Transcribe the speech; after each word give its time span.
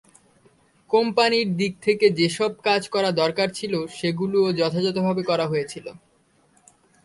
কোম্পানির 0.91 1.47
দিক 1.57 1.73
থেকে 1.81 2.05
যেসব 2.19 2.51
কাজ 2.67 2.81
করা 2.93 3.09
দরকার 3.21 3.47
ছিল, 3.57 3.73
সেগুলোও 3.97 4.47
যথাযথভাবে 4.59 5.23
করা 5.29 5.45
হয়েছিল। 5.47 5.85